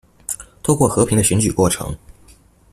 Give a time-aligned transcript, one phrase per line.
[0.63, 1.95] 透過和平的選舉過程